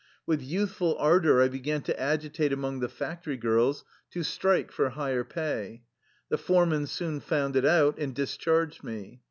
[0.25, 5.23] With youthful ardor I began to agitate among the factory girls to strike for higher
[5.23, 5.83] pay.
[6.29, 9.19] The foreman soon found it out, and discharged me.